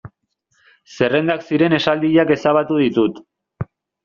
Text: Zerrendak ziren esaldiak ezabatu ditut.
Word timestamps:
Zerrendak 0.93 1.45
ziren 1.49 1.75
esaldiak 1.79 2.33
ezabatu 2.37 2.79
ditut. 2.87 3.23